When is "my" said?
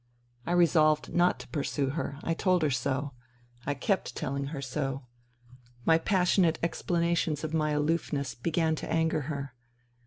5.85-5.99, 7.53-7.69